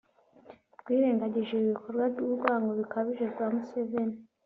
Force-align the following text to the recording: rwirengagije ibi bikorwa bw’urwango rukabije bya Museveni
rwirengagije 0.79 1.51
ibi 1.55 1.67
bikorwa 1.73 2.03
bw’urwango 2.11 2.69
rukabije 2.79 3.25
bya 3.33 3.47
Museveni 3.53 4.17